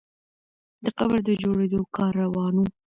د 0.83 0.85
قبر 0.97 1.17
د 1.27 1.29
جوړېدو 1.41 1.81
کار 1.95 2.13
روان 2.21 2.53
وو. 2.59 2.67